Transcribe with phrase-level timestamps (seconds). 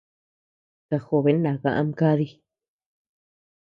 [0.87, 2.27] Kajobe naka ama kadi.